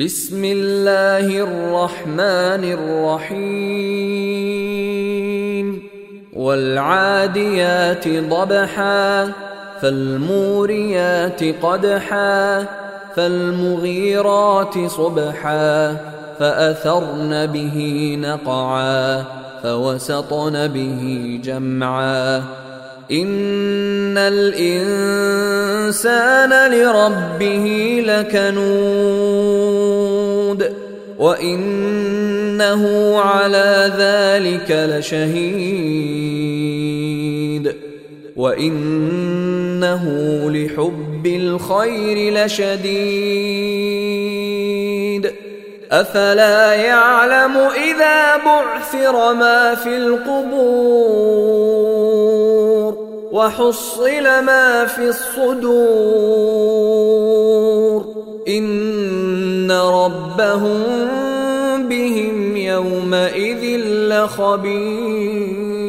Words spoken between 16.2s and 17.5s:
فأثرن